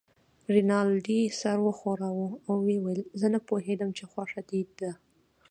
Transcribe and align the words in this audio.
رینالډي 0.55 1.21
سر 1.39 1.57
و 1.61 1.67
ښوراوه 1.79 2.27
او 2.47 2.55
ویې 2.65 2.77
ویل: 2.83 3.01
زه 3.19 3.27
نه 3.33 3.39
پوهېدم 3.47 3.89
چې 3.97 4.03
خوښه 4.11 4.41
دې 4.49 4.61
ده. 4.79 4.91